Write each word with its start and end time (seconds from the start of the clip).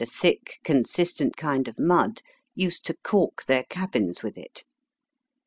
79 0.03 0.11
a 0.11 0.19
thick 0.33 0.59
consistent 0.63 1.37
kind 1.37 1.67
of 1.67 1.77
mud, 1.77 2.23
used 2.55 2.83
to 2.87 2.95
caulk 3.03 3.45
their 3.45 3.65
cabins 3.65 4.23
with 4.23 4.35
it. 4.35 4.63